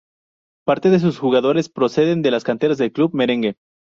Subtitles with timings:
[0.65, 3.55] Parte de sus jugadores proceden de las canteras del club merengue.